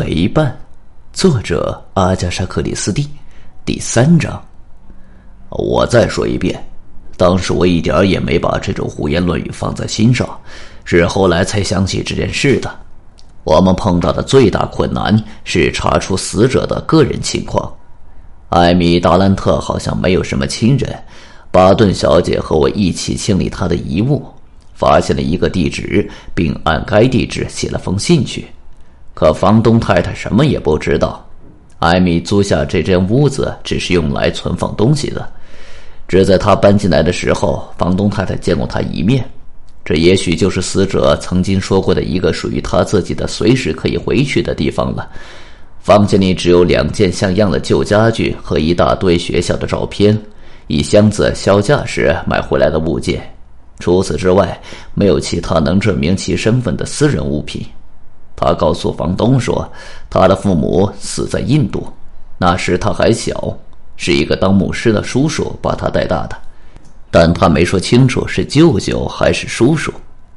[0.00, 0.56] 陪伴，
[1.12, 3.08] 作者阿加莎·克里斯蒂，
[3.64, 4.40] 第三章。
[5.50, 6.64] 我再说一遍，
[7.16, 10.24] 当时我一点也没把这种胡言乱语放在心上，
[10.84, 12.72] 是后来才想起这件事的。
[13.42, 17.68] 我们碰到的最大困难是查出死者的个人情况。
[18.50, 20.96] 艾米·达兰特好像没有什么亲人。
[21.50, 24.24] 巴顿小姐和我一起清理她的遗物，
[24.74, 28.46] 发现了一个地址，并按该地址写了封信去。
[29.18, 31.28] 可房东太太什么也不知道，
[31.80, 35.28] 艾米租下这间屋子只是用来存放东西的。
[36.06, 39.28] 只在她搬进来的时候，房东太太见过她一面。
[39.84, 45.10] 这也许就是死者曾经说过的一个属于他自己的、随时可以回去的地方了。
[45.80, 50.16] 房间里只有两件像样的旧家具和一大堆学校的照片，
[50.68, 53.20] 一箱子销价时买回来的物件。
[53.80, 54.56] 除此之外，
[54.94, 57.66] 没有其他能证明其身份的私人物品。
[58.40, 59.68] 他告诉房东说，
[60.08, 61.84] 他的父母死在印度，
[62.38, 63.52] 那时他还小，
[63.96, 66.36] 是一个当牧师的叔叔把他带大的，
[67.10, 69.92] 但他没说清楚是舅舅还是叔叔，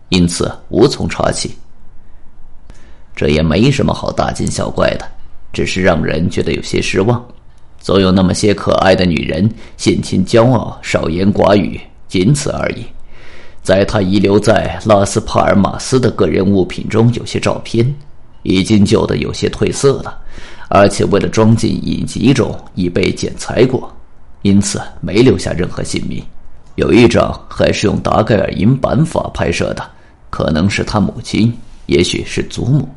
[0.09, 1.55] 因此无从查起。
[3.16, 5.05] 这也没什么好大惊小怪的，
[5.53, 7.23] 只是让人觉得有些失望。
[7.80, 12.83] 总有那么些可爱的女人，性情骄傲，少言寡语，仅此而已。
[13.62, 17.95] 在他遗留在拉斯帕尔马斯的个人物品中，有些照片
[18.44, 20.17] 已经旧的有些褪色了，
[20.67, 23.95] 而且为了装进影集中已被剪裁过，
[24.42, 26.23] 因此没留下任何姓名。
[26.76, 29.84] 有一张还是用达盖尔银版法拍摄的，
[30.30, 31.54] 可能是他母亲，
[31.86, 32.88] 也许是祖母。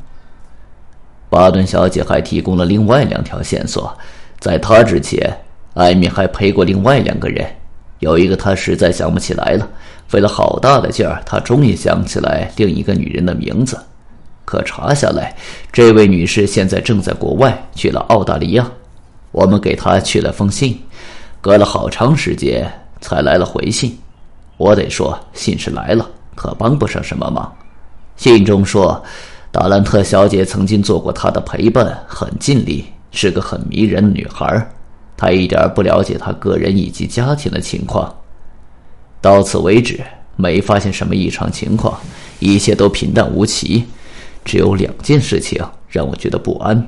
[1.29, 3.93] 巴顿小姐还提供了另外两条线索，
[4.39, 5.37] 在她之前，
[5.75, 7.45] 艾米还陪过另外两个人。
[7.99, 9.69] 有一个他实在想不起来了，
[10.15, 13.77] 费了好大的劲儿，他终于想起来另一个女人的名字。
[14.45, 15.35] 可查下来，
[15.73, 18.65] 这位女士现在正在国外，去了澳大利亚。
[19.33, 20.81] 我们给她去了封信，
[21.41, 22.65] 隔了好长时间
[23.01, 23.99] 才来了回信。
[24.57, 27.53] 我得说，信是来了，可帮不上什么忙。
[28.15, 29.03] 信中说，
[29.51, 34.65] 达兰特小姐曾经做过他的陪伴，很尽力，是个很迷人的女孩。
[35.17, 38.15] 他一点不了解他个人以及家庭的情况。
[39.25, 39.99] 到此为止，
[40.37, 41.99] 没发现什么异常情况，
[42.41, 43.83] 一切都平淡无奇。
[44.45, 46.87] 只有两件事情让我觉得不安：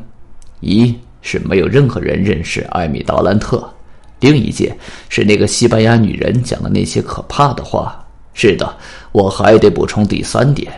[0.60, 3.56] 一是没有任何人认识艾米·达兰特；
[4.20, 4.76] 另一件
[5.08, 8.04] 是那个西班牙女人讲的那些可怕的话。
[8.34, 8.76] 是的，
[9.12, 10.70] 我还得补充第三点。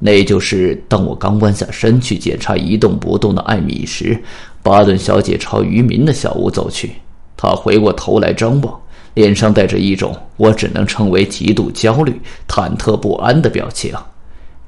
[0.00, 4.20] 那就是，当我刚弯下身去检查一动不动的艾米时，
[4.60, 6.90] 巴顿小姐朝渔民的小屋走去。
[7.36, 8.80] 她回过头来张望，
[9.16, 13.94] 脸上带着一种我只能称为极度焦虑、忐忑不安的表情。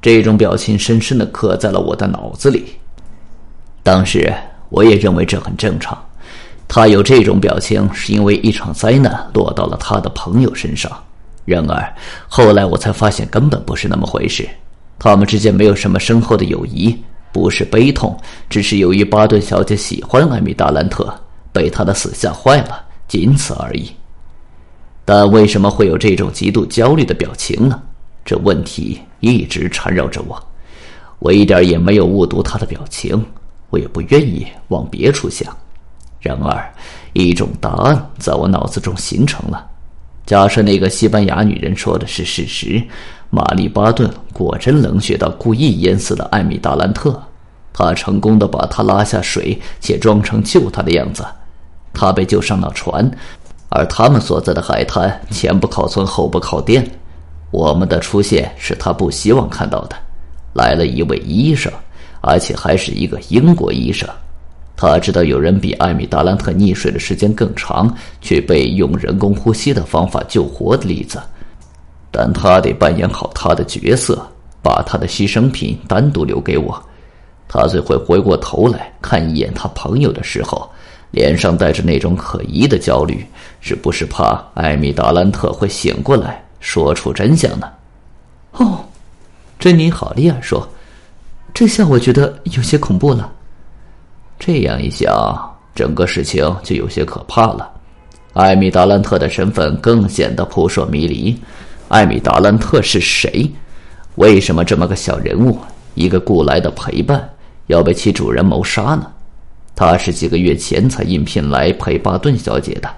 [0.01, 2.65] 这种表情深深地刻在了我的脑子里。
[3.83, 4.33] 当时
[4.69, 5.95] 我也认为这很正常。
[6.67, 10.91] 他有这种表情，是因为一场灾难落到了他的朋友身上。
[11.45, 11.95] 然而
[12.27, 14.49] 后来我才发现，根本不是那么回事。
[14.97, 16.97] 他们之间没有什么深厚的友谊，
[17.31, 21.13] 不是悲痛，只是由于巴顿小姐喜欢艾米达兰特，
[21.53, 23.91] 被他的死吓坏了，仅此而已。
[25.11, 27.81] 但为什么会有这种极度焦虑的表情呢？
[28.23, 30.39] 这问题一直缠绕着我。
[31.17, 33.25] 我一点也没有误读他的表情，
[33.71, 35.51] 我也不愿意往别处想。
[36.19, 36.63] 然而，
[37.13, 39.65] 一种答案在我脑子中形成了。
[40.27, 42.79] 假设那个西班牙女人说的是事实。
[43.31, 47.19] 玛丽·巴顿果真冷血到故意淹死了艾米·达兰特，
[47.73, 51.25] 他成功的把他拉下水，且装成救他的样子。
[51.91, 53.09] 他被救上了船，
[53.69, 56.85] 而他们所在的海滩前不靠村后不靠店。
[57.51, 59.95] 我们的出现是他不希望看到的。
[60.53, 61.71] 来了一位医生，
[62.21, 64.07] 而且还是一个英国医生。
[64.75, 71.21] 他知道有人比艾米·达兰特溺水的时间更长，却被用人工呼吸的方法救活的例子。
[72.11, 74.25] 但他得扮演好他的角色，
[74.61, 76.81] 把他的牺牲品单独留给我。
[77.47, 80.69] 他最会回过头来看一眼他朋友的时候，
[81.11, 83.25] 脸上带着那种可疑的焦虑，
[83.61, 87.69] 是不是怕艾米·达兰特会醒过来说出真相呢？
[88.53, 88.83] 哦，
[89.57, 90.67] 珍妮·好利尔说
[91.53, 93.31] ：“这下我觉得有些恐怖了。”
[94.39, 95.09] 这样一想，
[95.73, 97.69] 整个事情就有些可怕了。
[98.33, 101.37] 艾米·达兰特的身份更显得扑朔迷离。
[101.87, 103.51] 艾米·达兰特是谁？
[104.15, 105.57] 为什么这么个小人物，
[105.95, 107.27] 一个雇来的陪伴，
[107.67, 109.11] 要被其主人谋杀呢？
[109.79, 112.89] 他是几个月前才应聘来陪巴顿小姐的。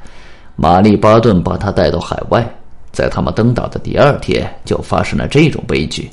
[0.56, 2.44] 玛丽·巴顿把他带到海外，
[2.92, 6.10] 在他们登岛的第二天就发生了这种悲剧。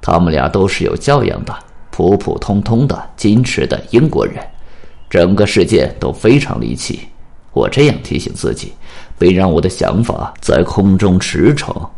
[0.00, 1.56] 他们俩都是有教养的，
[1.92, 4.44] 普普通通的矜持的英国人。
[5.08, 6.98] 整个事件都非常离奇。
[7.52, 8.72] 我这样提醒自己，
[9.16, 11.88] 别让我的想法在空中驰骋。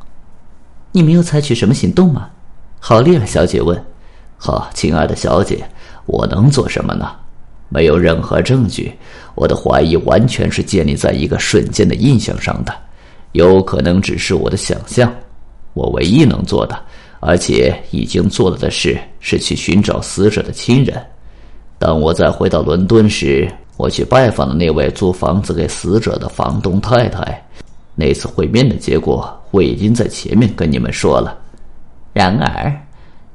[0.90, 2.28] 你没有采取什么行动吗？
[2.78, 3.82] 好丽尔小姐问。
[4.36, 5.66] 好，亲爱的小姐，
[6.04, 7.10] 我能做什么呢？
[7.72, 8.92] 没有任何证据。
[9.34, 12.74] 我的怀疑完全是建立在一个瞬间的印象上的，
[13.32, 15.10] 有可能只是我的想象。
[15.72, 16.78] 我唯一能做的，
[17.20, 21.02] 而且已经做了的事，是去寻找死者的亲人。
[21.78, 27.42] 当我再回到伦敦时，我去拜访了那位租房子给死者的房东太太。
[27.94, 31.38] 那次会面的结果，我已经在前面跟你们说了。
[32.12, 32.70] 然而，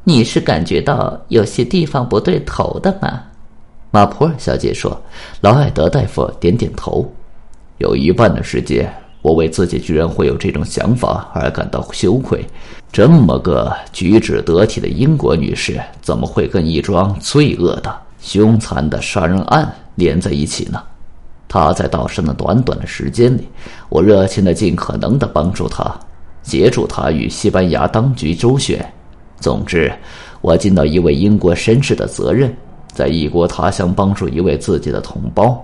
[0.04, 3.24] 你是感觉到有些地方不对头的吗？
[3.92, 5.00] 马普尔小姐说。
[5.42, 7.10] 劳埃德大夫点点头。
[7.78, 8.92] 有一半的时间，
[9.22, 12.46] 我为自己居然会有这种想法而感到羞愧。
[12.92, 17.96] 这么个举止得体的英国女士，怎么会跟一桩罪恶的？
[18.20, 20.82] 凶残的杀人案连在一起呢。
[21.48, 23.48] 他在岛上的短短的时间里，
[23.90, 25.98] 我热情的尽可能的帮助他，
[26.44, 28.84] 协助他与西班牙当局周旋。
[29.40, 29.94] 总之，
[30.42, 32.54] 我尽到一位英国绅士的责任，
[32.98, 35.64] 在异国他乡帮助一位自己的同胞。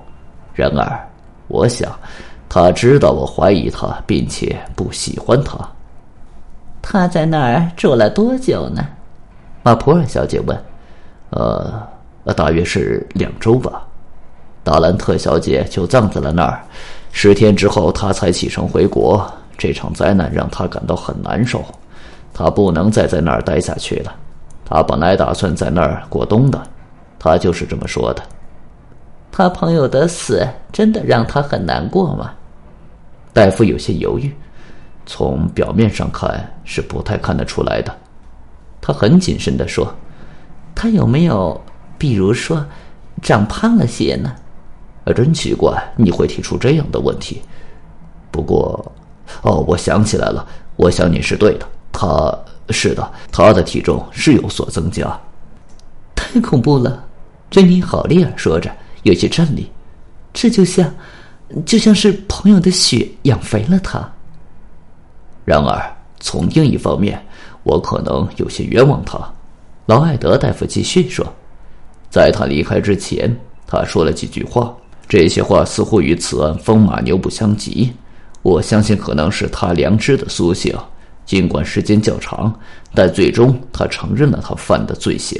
[0.54, 1.10] 然而，
[1.48, 1.92] 我想，
[2.48, 5.58] 他知道我怀疑他，并且不喜欢他。
[6.82, 8.86] 他在那儿住了多久呢？
[9.64, 10.56] 马普尔小姐问。
[11.32, 11.82] 呃。
[12.26, 13.86] 呃，大约是两周吧。
[14.64, 16.64] 达兰特小姐就葬在了那儿，
[17.12, 19.30] 十天之后，她才启程回国。
[19.58, 21.62] 这场灾难让她感到很难受，
[22.34, 24.16] 她不能再在那儿待下去了。
[24.64, 26.62] 她本来打算在那儿过冬的，
[27.20, 28.24] 他就是这么说的。
[29.32, 32.34] 他朋友的死真的让他很难过吗？
[33.34, 34.32] 大夫有些犹豫，
[35.06, 37.96] 从表面上看是不太看得出来的。
[38.80, 39.92] 他很谨慎的说
[40.76, 41.60] ：“他有没有？”
[41.98, 42.66] 比如说，
[43.22, 44.36] 长胖了些呢？
[45.06, 47.42] 呃，真奇怪，你会提出这样的问题。
[48.30, 48.92] 不过，
[49.42, 50.46] 哦，我想起来了，
[50.76, 51.66] 我想你是对的。
[51.94, 52.38] 他
[52.70, 55.18] 是的，他的体重是有所增加。
[56.34, 57.06] 太恐怖了，
[57.52, 58.68] 珍妮·好利尔说着，
[59.04, 59.70] 有些颤栗。
[60.34, 60.92] 这就像，
[61.64, 64.12] 就像是朋友的血养肥了他。
[65.46, 65.80] 然而，
[66.20, 67.24] 从另一方面，
[67.62, 69.20] 我可能有些冤枉他。
[69.86, 71.24] 劳埃德大夫继续说。
[72.10, 73.32] 在他离开之前，
[73.68, 74.76] 他说了几句话。
[75.08, 77.94] 这些话似乎与此案风马牛不相及。
[78.42, 80.76] 我相信可能是他良知的苏醒。
[81.28, 82.52] 尽管时间较长，
[82.96, 85.40] 但最终他承认了他犯的罪行。